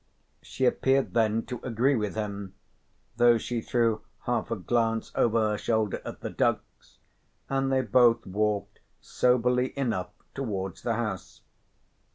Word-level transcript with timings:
She 0.41 0.65
appeared 0.65 1.13
then 1.13 1.45
to 1.45 1.59
agree 1.61 1.95
with 1.95 2.15
him, 2.15 2.55
though 3.17 3.37
she 3.37 3.61
threw 3.61 4.01
half 4.23 4.49
a 4.49 4.55
glance 4.55 5.11
over 5.13 5.51
her 5.51 5.59
shoulder 5.59 6.01
at 6.03 6.21
the 6.21 6.31
ducks, 6.31 6.97
and 7.49 7.71
they 7.71 7.81
both 7.81 8.25
walked 8.25 8.79
soberly 8.99 9.77
enough 9.77 10.09
towards 10.33 10.81
the 10.81 10.95
house. 10.95 11.41